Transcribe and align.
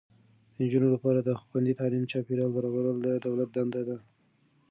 د 0.53 0.55
نجونو 0.63 0.87
لپاره 0.95 1.19
د 1.21 1.29
خوندي 1.41 1.73
تعلیمي 1.79 2.07
چاپیریال 2.13 2.51
برابرول 2.57 2.97
د 3.01 3.07
دولت 3.25 3.49
دنده 3.55 3.81
ده. 3.87 3.97